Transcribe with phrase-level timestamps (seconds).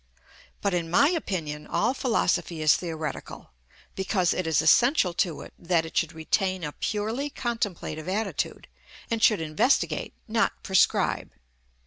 [0.61, 3.51] But, in my opinion, all philosophy is theoretical,
[3.93, 8.67] because it is essential to it that it should retain a purely contemplative attitude,
[9.11, 11.29] and should investigate, not prescribe.